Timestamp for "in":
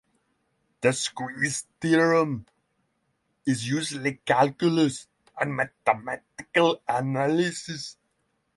4.03-4.17